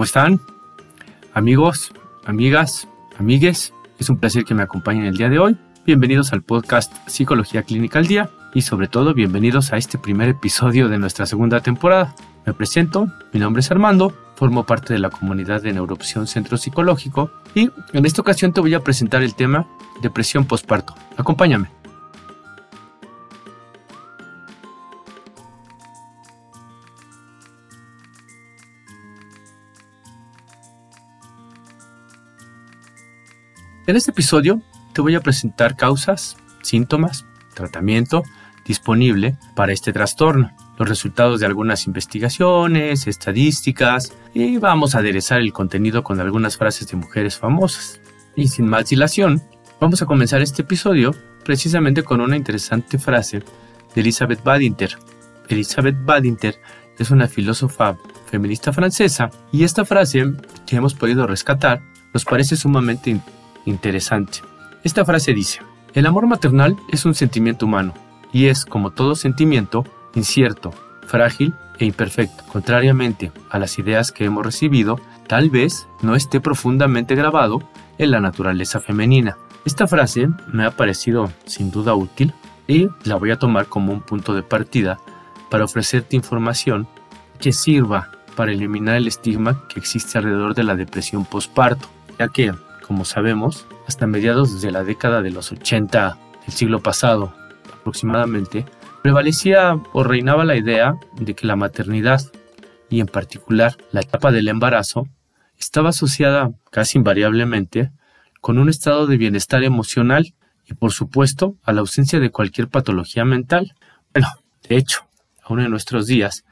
[0.00, 0.40] ¿Cómo están?
[1.34, 1.92] Amigos,
[2.24, 5.58] amigas, amigues, es un placer que me acompañen el día de hoy.
[5.84, 10.88] Bienvenidos al podcast Psicología Clínica al Día y sobre todo bienvenidos a este primer episodio
[10.88, 12.14] de nuestra segunda temporada.
[12.46, 17.30] Me presento, mi nombre es Armando, formo parte de la comunidad de Neuroopción Centro Psicológico
[17.54, 19.68] y en esta ocasión te voy a presentar el tema
[20.00, 20.94] depresión postparto.
[21.18, 21.79] Acompáñame.
[33.90, 34.62] En este episodio
[34.92, 38.22] te voy a presentar causas, síntomas, tratamiento
[38.64, 45.52] disponible para este trastorno, los resultados de algunas investigaciones, estadísticas y vamos a aderezar el
[45.52, 48.00] contenido con algunas frases de mujeres famosas.
[48.36, 49.42] Y sin más dilación,
[49.80, 51.12] vamos a comenzar este episodio
[51.44, 54.96] precisamente con una interesante frase de Elizabeth Badinter.
[55.48, 56.54] Elizabeth Badinter
[56.96, 60.32] es una filósofa feminista francesa y esta frase
[60.64, 61.82] que hemos podido rescatar
[62.14, 63.10] nos parece sumamente
[63.64, 64.40] interesante.
[64.82, 65.60] Esta frase dice,
[65.94, 67.94] el amor maternal es un sentimiento humano
[68.32, 70.72] y es, como todo sentimiento, incierto,
[71.06, 72.44] frágil e imperfecto.
[72.52, 77.62] Contrariamente a las ideas que hemos recibido, tal vez no esté profundamente grabado
[77.98, 79.36] en la naturaleza femenina.
[79.64, 82.32] Esta frase me ha parecido sin duda útil
[82.66, 84.98] y la voy a tomar como un punto de partida
[85.50, 86.86] para ofrecerte información
[87.40, 92.54] que sirva para eliminar el estigma que existe alrededor de la depresión postparto, ya que
[92.90, 97.32] como sabemos, hasta mediados de la década de los 80 del siglo pasado
[97.72, 98.66] aproximadamente,
[99.00, 102.20] prevalecía o reinaba la idea de que la maternidad,
[102.88, 105.06] y en particular la etapa del embarazo,
[105.56, 107.92] estaba asociada casi invariablemente
[108.40, 110.34] con un estado de bienestar emocional
[110.66, 113.72] y por supuesto a la ausencia de cualquier patología mental.
[114.12, 114.26] Bueno,
[114.68, 115.02] de hecho,
[115.44, 116.44] aún en nuestros días,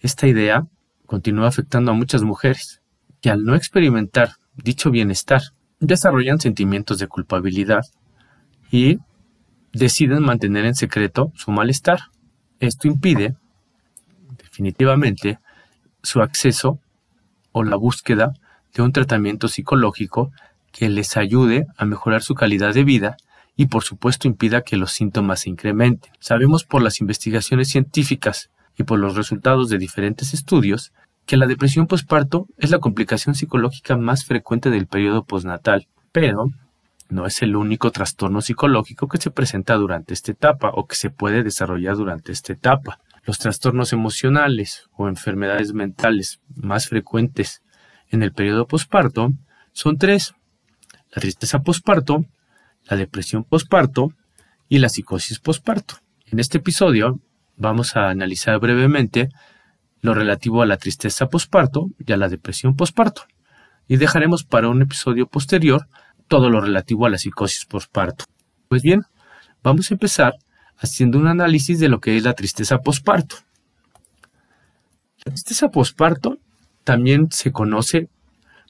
[0.00, 0.66] esta idea
[1.06, 2.82] continúa afectando a muchas mujeres
[3.22, 5.40] que al no experimentar dicho bienestar
[5.80, 7.82] desarrollan sentimientos de culpabilidad
[8.70, 8.98] y
[9.72, 12.00] deciden mantener en secreto su malestar.
[12.60, 13.36] Esto impide,
[14.42, 15.38] definitivamente,
[16.02, 16.80] su acceso
[17.52, 18.32] o la búsqueda
[18.74, 20.32] de un tratamiento psicológico
[20.72, 23.16] que les ayude a mejorar su calidad de vida
[23.56, 26.12] y por supuesto impida que los síntomas se incrementen.
[26.20, 30.92] Sabemos por las investigaciones científicas y por los resultados de diferentes estudios
[31.28, 36.46] que la depresión postparto es la complicación psicológica más frecuente del periodo postnatal, pero
[37.10, 41.10] no es el único trastorno psicológico que se presenta durante esta etapa o que se
[41.10, 43.00] puede desarrollar durante esta etapa.
[43.24, 47.62] Los trastornos emocionales o enfermedades mentales más frecuentes
[48.08, 49.34] en el periodo postparto
[49.72, 50.32] son tres.
[51.14, 52.24] La tristeza postparto,
[52.88, 54.14] la depresión postparto
[54.66, 55.96] y la psicosis postparto.
[56.24, 57.20] En este episodio
[57.58, 59.28] vamos a analizar brevemente
[60.00, 63.22] lo relativo a la tristeza posparto y a la depresión posparto.
[63.86, 65.88] Y dejaremos para un episodio posterior
[66.28, 68.24] todo lo relativo a la psicosis posparto.
[68.68, 69.04] Pues bien,
[69.62, 70.34] vamos a empezar
[70.76, 73.36] haciendo un análisis de lo que es la tristeza posparto.
[75.24, 76.38] La tristeza posparto
[76.84, 78.08] también se conoce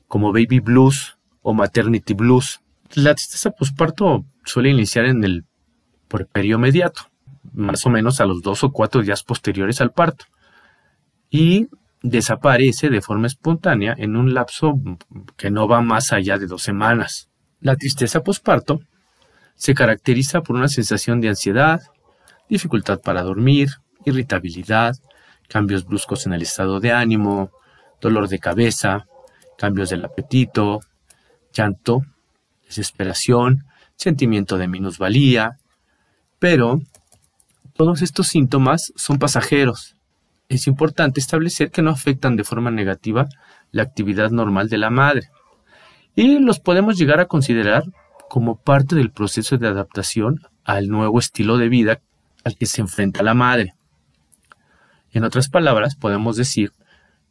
[0.06, 2.60] como baby blues o maternity blues.
[2.94, 5.44] La tristeza posparto suele iniciar en el
[6.32, 7.02] periodo inmediato,
[7.52, 10.24] más o menos a los dos o cuatro días posteriores al parto
[11.30, 11.68] y
[12.02, 14.74] desaparece de forma espontánea en un lapso
[15.36, 17.28] que no va más allá de dos semanas.
[17.60, 18.80] La tristeza posparto
[19.56, 21.80] se caracteriza por una sensación de ansiedad,
[22.48, 23.68] dificultad para dormir,
[24.04, 24.94] irritabilidad,
[25.48, 27.50] cambios bruscos en el estado de ánimo,
[28.00, 29.06] dolor de cabeza,
[29.58, 30.80] cambios del apetito,
[31.52, 32.02] llanto,
[32.64, 33.64] desesperación,
[33.96, 35.58] sentimiento de minusvalía,
[36.38, 36.80] pero
[37.74, 39.97] todos estos síntomas son pasajeros
[40.48, 43.28] es importante establecer que no afectan de forma negativa
[43.70, 45.30] la actividad normal de la madre
[46.14, 47.84] y los podemos llegar a considerar
[48.28, 52.00] como parte del proceso de adaptación al nuevo estilo de vida
[52.44, 53.74] al que se enfrenta la madre.
[55.12, 56.72] En otras palabras, podemos decir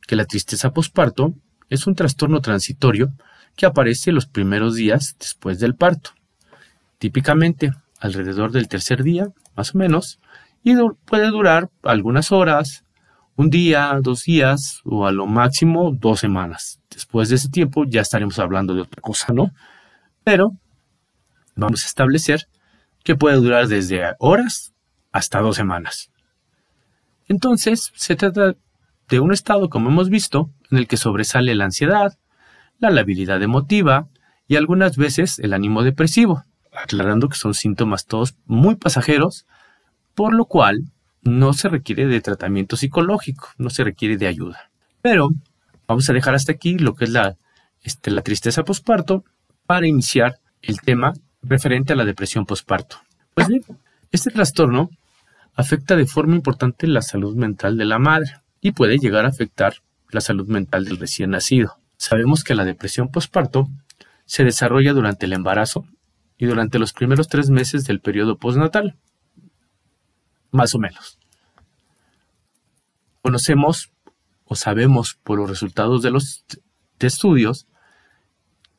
[0.07, 1.33] que la tristeza posparto
[1.69, 3.11] es un trastorno transitorio
[3.55, 6.11] que aparece los primeros días después del parto,
[6.97, 10.19] típicamente alrededor del tercer día, más o menos,
[10.63, 10.75] y
[11.05, 12.83] puede durar algunas horas,
[13.37, 16.81] un día, dos días o a lo máximo dos semanas.
[16.89, 19.51] Después de ese tiempo ya estaremos hablando de otra cosa, ¿no?
[20.23, 20.57] Pero
[21.55, 22.47] vamos a establecer
[23.03, 24.73] que puede durar desde horas
[25.11, 26.11] hasta dos semanas.
[27.27, 28.55] Entonces, se trata
[29.07, 32.17] de un estado, como hemos visto, en el que sobresale la ansiedad,
[32.79, 34.07] la labilidad emotiva
[34.47, 39.45] y algunas veces el ánimo depresivo, aclarando que son síntomas todos muy pasajeros,
[40.15, 40.91] por lo cual
[41.27, 44.71] no se requiere de tratamiento psicológico, no se requiere de ayuda.
[45.01, 45.29] Pero
[45.87, 47.37] Vamos a dejar hasta aquí lo que es la,
[47.81, 49.23] este, la tristeza posparto
[49.65, 52.97] para iniciar el tema referente a la depresión posparto.
[53.33, 53.61] Pues bien,
[54.11, 54.89] este trastorno
[55.55, 59.75] afecta de forma importante la salud mental de la madre y puede llegar a afectar
[60.11, 61.77] la salud mental del recién nacido.
[61.95, 63.69] Sabemos que la depresión posparto
[64.25, 65.85] se desarrolla durante el embarazo
[66.37, 68.95] y durante los primeros tres meses del periodo postnatal.
[70.51, 71.19] Más o menos.
[73.21, 73.91] Conocemos
[74.45, 76.45] o sabemos por los resultados de los
[76.99, 77.67] estudios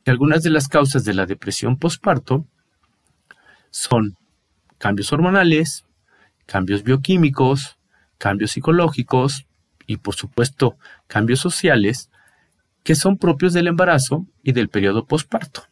[0.04, 2.46] que algunas de las causas de la depresión postparto
[3.70, 4.16] son
[4.78, 5.84] cambios hormonales,
[6.46, 7.78] cambios bioquímicos,
[8.16, 9.46] cambios psicológicos
[9.86, 12.10] y por supuesto cambios sociales
[12.82, 15.64] que son propios del embarazo y del periodo postparto.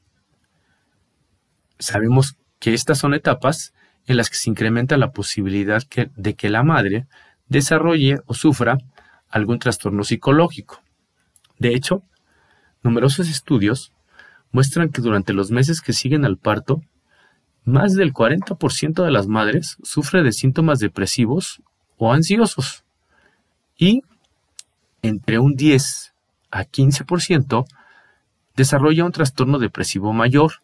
[1.78, 3.72] Sabemos que estas son etapas
[4.06, 5.82] en las que se incrementa la posibilidad
[6.16, 7.06] de que la madre
[7.48, 8.78] desarrolle o sufra
[9.28, 10.82] algún trastorno psicológico.
[11.58, 12.02] De hecho,
[12.82, 13.92] numerosos estudios
[14.52, 16.82] muestran que durante los meses que siguen al parto,
[17.64, 21.60] más del 40% de las madres sufre de síntomas depresivos
[21.98, 22.84] o ansiosos
[23.76, 24.02] y
[25.02, 26.14] entre un 10
[26.50, 27.66] a 15%
[28.54, 30.62] desarrolla un trastorno depresivo mayor.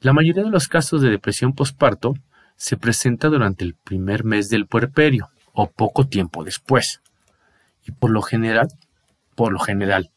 [0.00, 2.14] La mayoría de los casos de depresión postparto
[2.56, 7.00] se presenta durante el primer mes del puerperio o poco tiempo después.
[7.84, 8.68] Y por lo general,
[9.34, 10.10] por lo general,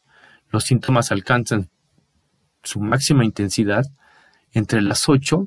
[0.50, 1.70] los síntomas alcanzan
[2.62, 3.84] su máxima intensidad
[4.52, 5.46] entre las 8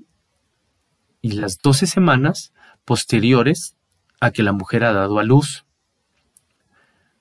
[1.22, 2.54] y las 12 semanas
[2.86, 3.76] posteriores
[4.20, 5.66] a que la mujer ha dado a luz.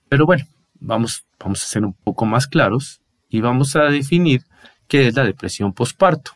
[0.09, 0.47] Pero bueno,
[0.81, 4.45] vamos, vamos a ser un poco más claros y vamos a definir
[4.89, 6.33] qué es la depresión posparto.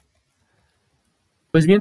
[1.57, 1.81] Pues bien,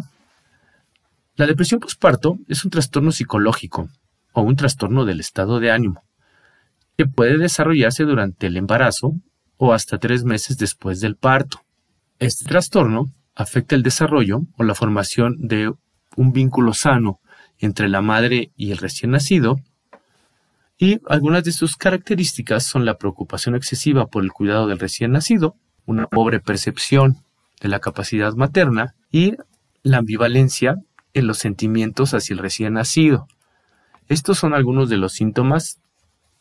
[1.35, 3.89] la depresión posparto es un trastorno psicológico
[4.31, 6.01] o un trastorno del estado de ánimo
[6.97, 9.15] que puede desarrollarse durante el embarazo
[9.57, 11.59] o hasta tres meses después del parto.
[12.19, 15.73] Este trastorno afecta el desarrollo o la formación de
[16.15, 17.19] un vínculo sano
[17.59, 19.59] entre la madre y el recién nacido,
[20.77, 25.57] y algunas de sus características son la preocupación excesiva por el cuidado del recién nacido,
[25.85, 27.17] una pobre percepción
[27.59, 29.35] de la capacidad materna y
[29.85, 30.77] la ambivalencia
[31.13, 33.27] en los sentimientos hacia el recién nacido.
[34.09, 35.79] Estos son algunos de los síntomas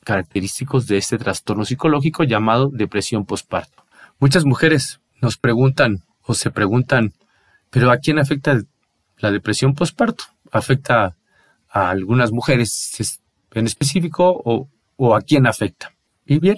[0.03, 3.85] característicos de este trastorno psicológico llamado depresión postparto.
[4.19, 7.13] Muchas mujeres nos preguntan o se preguntan,
[7.69, 8.63] ¿pero a quién afecta
[9.19, 10.25] la depresión postparto?
[10.51, 11.15] ¿Afecta
[11.69, 13.21] a algunas mujeres
[13.53, 15.93] en específico o, a quién afecta?
[16.25, 16.57] Y bien,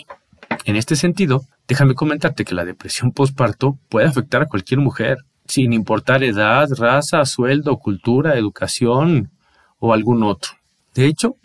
[0.64, 5.18] en este sentido, déjame comentarte que la depresión postparto puede afectar a cualquier mujer,
[5.48, 9.30] sin importar edad, raza, sueldo, cultura, educación
[9.78, 10.52] o algún otro.
[10.94, 11.36] De hecho,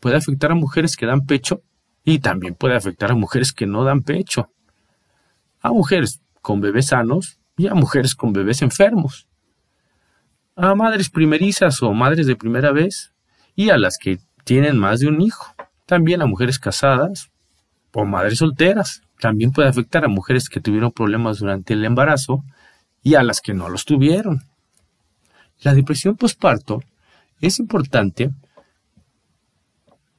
[0.00, 1.62] puede afectar a mujeres que dan pecho
[2.04, 4.50] y también puede afectar a mujeres que no dan pecho.
[5.60, 9.28] A mujeres con bebés sanos y a mujeres con bebés enfermos.
[10.56, 13.12] A madres primerizas o madres de primera vez
[13.54, 15.54] y a las que tienen más de un hijo.
[15.86, 17.30] También a mujeres casadas
[17.92, 19.02] o madres solteras.
[19.20, 22.44] También puede afectar a mujeres que tuvieron problemas durante el embarazo
[23.02, 24.42] y a las que no los tuvieron.
[25.60, 26.82] La depresión postparto
[27.40, 28.30] es importante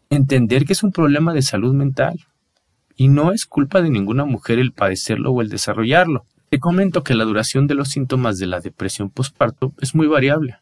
[0.09, 2.19] entender que es un problema de salud mental
[2.95, 6.25] y no es culpa de ninguna mujer el padecerlo o el desarrollarlo.
[6.49, 10.57] Te comento que la duración de los síntomas de la depresión postparto es muy variable.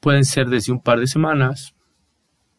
[0.00, 1.74] Pueden ser desde un par de semanas,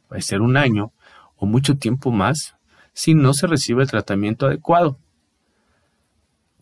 [0.09, 0.91] puede ser un año
[1.37, 2.55] o mucho tiempo más
[2.93, 4.99] si no se recibe el tratamiento adecuado.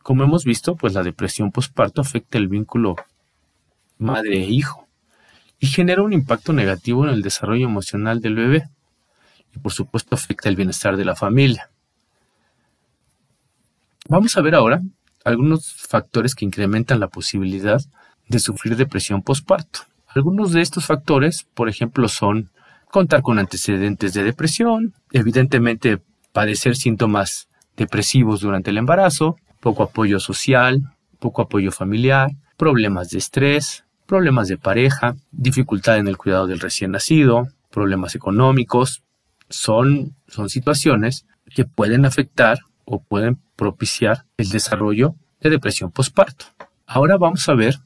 [0.05, 2.95] Como hemos visto, pues la depresión postparto afecta el vínculo
[3.97, 4.61] madre e
[5.59, 8.69] y genera un impacto negativo en el desarrollo emocional del bebé
[9.55, 11.71] y por supuesto afecta el bienestar de la familia.
[14.07, 14.83] Vamos a ver ahora
[15.23, 17.81] algunos factores que incrementan la posibilidad
[18.27, 19.79] de sufrir depresión postparto.
[20.09, 22.51] Algunos de estos factores, por ejemplo, son
[22.91, 25.99] contar con antecedentes de depresión, evidentemente
[26.31, 33.83] padecer síntomas depresivos durante el embarazo, poco apoyo social, poco apoyo familiar, problemas de estrés,
[34.05, 39.01] problemas de pareja, dificultad en el cuidado del recién nacido, problemas económicos,
[39.49, 46.45] son, son situaciones que pueden afectar o pueden propiciar el desarrollo de depresión postparto.
[46.85, 47.79] Ahora vamos a ver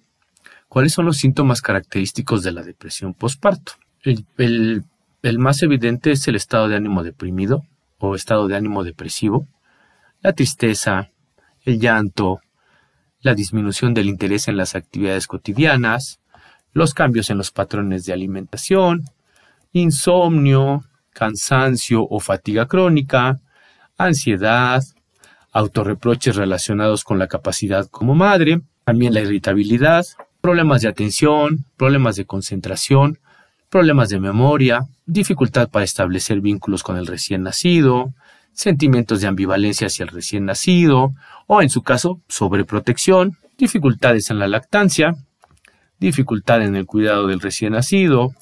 [0.68, 3.72] cuáles son los síntomas característicos de la depresión postparto.
[4.04, 4.84] El,
[5.22, 7.64] el más evidente es el estado de ánimo deprimido
[8.00, 9.48] o estado de ánimo depresivo,
[10.22, 11.12] la tristeza,
[11.66, 12.42] el llanto,
[13.22, 16.20] la disminución del interés en las actividades cotidianas,
[16.74, 19.04] los cambios en los patrones de alimentación,
[19.74, 23.40] insomnio, cansancio o fatiga crónica,
[23.98, 24.84] ansiedad,
[25.52, 30.06] autorreproches relacionados con la capacidad como madre, también la irritabilidad,
[30.42, 33.20] problemas de atención, problemas de concentración,
[33.70, 38.14] problemas de memoria, dificultad para establecer vínculos con el recién nacido,
[38.60, 41.14] sentimientos de ambivalencia hacia el recién nacido,
[41.48, 45.16] o en su caso, sobreprotección, dificultades en la lactancia,
[45.98, 48.34] dificultad en el cuidado del recién nacido,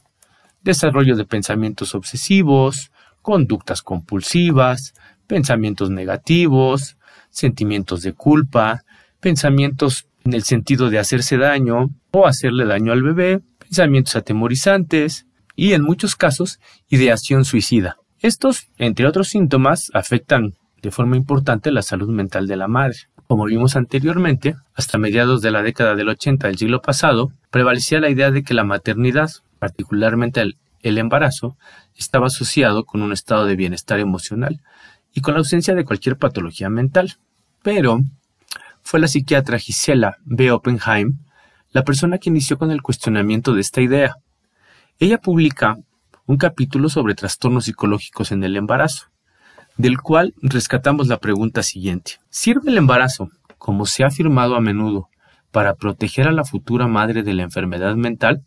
[0.64, 4.96] desarrollo de pensamientos obsesivos, conductas compulsivas,
[5.28, 6.98] pensamientos negativos,
[7.30, 8.86] sentimientos de culpa,
[9.20, 15.74] pensamientos en el sentido de hacerse daño o hacerle daño al bebé, pensamientos atemorizantes y
[15.74, 16.60] en muchos casos
[16.90, 17.98] ideación suicida.
[18.22, 22.98] Estos, entre otros síntomas, afectan de forma importante la salud mental de la madre.
[23.28, 28.10] Como vimos anteriormente, hasta mediados de la década del 80 del siglo pasado, prevalecía la
[28.10, 31.58] idea de que la maternidad, particularmente el, el embarazo,
[31.96, 34.62] estaba asociado con un estado de bienestar emocional
[35.14, 37.16] y con la ausencia de cualquier patología mental.
[37.64, 38.00] Pero
[38.82, 40.52] fue la psiquiatra Gisela B.
[40.52, 41.18] Oppenheim
[41.72, 44.16] la persona que inició con el cuestionamiento de esta idea.
[45.00, 45.78] Ella publica
[46.28, 49.06] un capítulo sobre trastornos psicológicos en el embarazo,
[49.78, 52.20] del cual rescatamos la pregunta siguiente.
[52.30, 55.08] ¿Sirve el embarazo, como se ha afirmado a menudo,
[55.52, 58.44] para proteger a la futura madre de la enfermedad mental?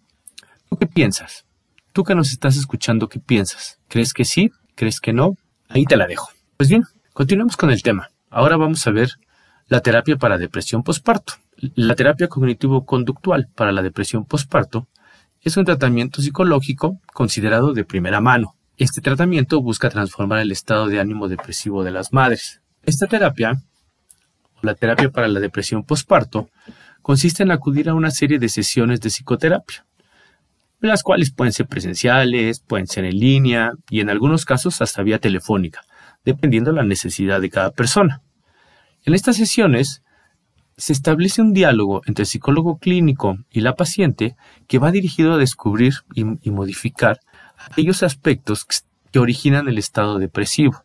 [0.69, 1.47] ¿Tú qué piensas?
[1.93, 3.81] Tú que nos estás escuchando, ¿qué piensas?
[3.89, 4.51] ¿Crees que sí?
[4.75, 5.37] ¿Crees que no?
[5.71, 6.29] Ahí te la dejo.
[6.59, 6.85] Pues bien,
[7.15, 8.11] continuemos con el tema.
[8.29, 9.13] Ahora vamos a ver
[9.69, 11.33] la terapia para depresión postparto.
[11.57, 14.87] La terapia cognitivo-conductual para la depresión postparto
[15.42, 18.56] es un tratamiento psicológico considerado de primera mano.
[18.76, 22.61] Este tratamiento busca transformar el estado de ánimo depresivo de las madres.
[22.82, 23.62] Esta terapia,
[24.56, 26.50] o la terapia para la depresión postparto,
[27.00, 29.87] consiste en acudir a una serie de sesiones de psicoterapia,
[30.80, 35.18] las cuales pueden ser presenciales, pueden ser en línea y en algunos casos hasta vía
[35.18, 35.82] telefónica,
[36.25, 38.23] dependiendo de la necesidad de cada persona.
[39.04, 40.02] En estas sesiones
[40.81, 44.35] se establece un diálogo entre el psicólogo clínico y la paciente
[44.67, 47.21] que va dirigido a descubrir y, modificar
[47.59, 48.67] aquellos aspectos
[49.13, 50.83] que originan el estado depresivo.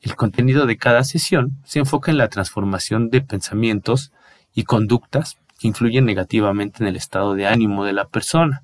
[0.00, 4.10] El contenido de cada sesión se enfoca en la transformación de pensamientos
[4.54, 8.62] y conductas que influyen negativamente en el estado de ánimo de la persona.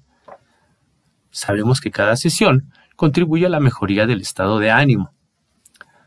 [1.32, 5.12] Sabemos que cada sesión contribuye a la mejoría del estado de ánimo.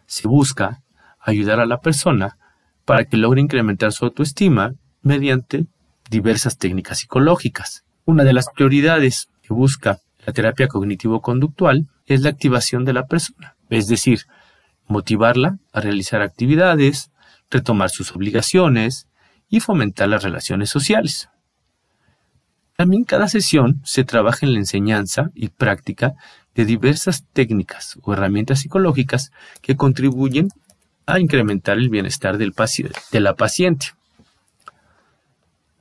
[0.08, 0.82] Se busca
[1.20, 2.40] ayudar a la persona
[2.88, 5.66] para que logre incrementar su autoestima mediante
[6.10, 7.84] diversas técnicas psicológicas.
[8.06, 13.58] Una de las prioridades que busca la terapia cognitivo-conductual es la activación de la persona,
[13.70, 14.22] es decir,
[14.88, 17.12] motivarla a realizar actividades,
[17.52, 19.10] retomar sus obligaciones
[19.50, 21.28] y fomentar las relaciones sociales.
[22.78, 26.14] También cada sesión se trabaja en la enseñanza y práctica
[26.56, 30.48] de diversas técnicas o herramientas psicológicas que contribuyen
[31.08, 32.54] a incrementar el bienestar del
[33.12, 33.88] de la paciente.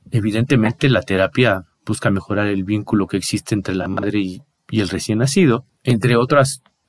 [0.09, 4.41] Evidentemente, la terapia busca mejorar el vínculo que existe entre la madre y,
[4.71, 6.15] el recién nacido, entre,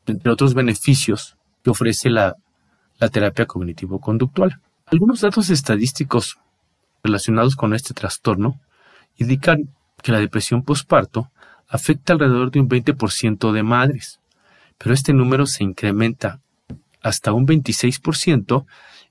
[0.07, 2.37] entre otros beneficios que ofrece la,
[3.01, 4.61] la terapia cognitivo-conductual.
[4.87, 6.39] Algunos datos estadísticos
[7.03, 8.61] relacionados con este trastorno
[9.17, 11.31] indican que la depresión postparto
[11.69, 14.21] afecta alrededor de un 20% de madres,
[14.79, 16.41] pero este número se incrementa
[17.03, 18.67] hasta un 26%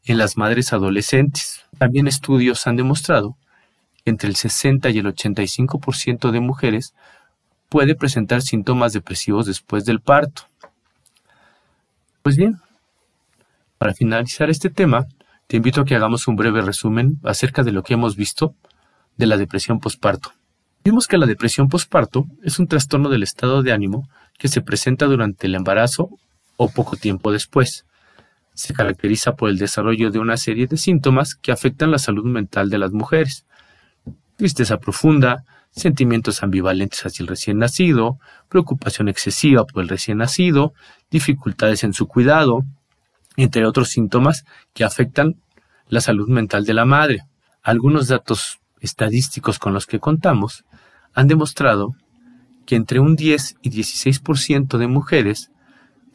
[0.06, 1.66] en las madres adolescentes.
[1.78, 3.38] También estudios han demostrado
[4.04, 6.94] que entre el 60 y el 85% de mujeres
[7.70, 10.44] puede presentar síntomas depresivos después del parto.
[12.22, 12.60] Pues bien,
[13.78, 15.08] para finalizar este tema,
[15.48, 18.56] te invito a que hagamos un breve resumen acerca de lo que hemos visto
[19.18, 20.34] de la depresión posparto.
[20.84, 25.06] Vimos que la depresión posparto es un trastorno del estado de ánimo que se presenta
[25.06, 26.10] durante el embarazo
[26.58, 27.86] o poco tiempo después.
[28.54, 32.70] Se caracteriza por el desarrollo de una serie de síntomas que afectan la salud mental
[32.70, 33.46] de las mujeres.
[34.36, 40.74] Tristeza profunda, sentimientos ambivalentes hacia el recién nacido, preocupación excesiva por el recién nacido,
[41.10, 42.64] dificultades en su cuidado,
[43.36, 45.36] entre otros síntomas que afectan
[45.88, 47.24] la salud mental de la madre.
[47.62, 50.66] Algunos datos estadísticos con los que contamos
[51.14, 51.96] han demostrado
[52.66, 55.52] que entre un 10 y 16% de mujeres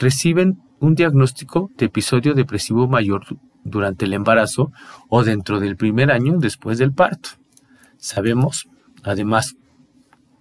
[0.03, 3.25] reciben un diagnóstico de episodio depresivo mayor
[3.65, 4.73] durante el embarazo
[5.09, 7.31] o dentro del primer año después del parto.
[7.99, 8.69] Sabemos,
[9.05, 9.55] además,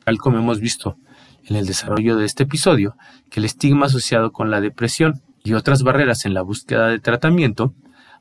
[0.03, 0.97] tal como hemos visto
[1.45, 2.95] en el desarrollo de este episodio,
[3.29, 7.73] que el estigma asociado con la depresión y otras barreras en la búsqueda de tratamiento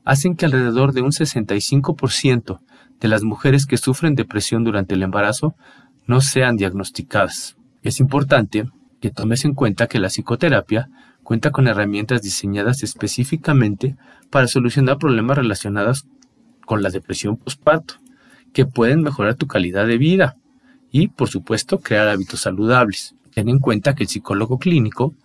[0.05, 2.59] hacen que alrededor de un 65%
[2.99, 5.55] de las mujeres que sufren depresión durante el embarazo
[6.05, 7.57] no sean diagnosticadas.
[7.81, 8.69] Es importante
[9.01, 10.89] que tomes en cuenta que la psicoterapia
[11.23, 13.97] cuenta con herramientas diseñadas específicamente
[14.29, 16.05] para solucionar problemas relacionados
[16.65, 17.95] con la depresión postparto,
[18.53, 20.37] que pueden mejorar tu calidad de vida
[20.91, 23.15] y, por supuesto, crear hábitos saludables.
[23.33, 25.15] Ten en cuenta que el psicólogo clínico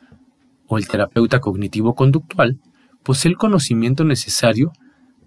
[0.66, 2.58] o el terapeuta cognitivo-conductual
[3.02, 4.72] posee el conocimiento necesario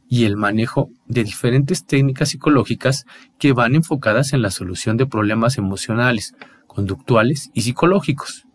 [0.10, 3.06] y el manejo de diferentes técnicas psicológicas
[3.38, 6.34] que van enfocadas en la solución de problemas emocionales,
[6.79, 8.45] conductuales y psicológicos.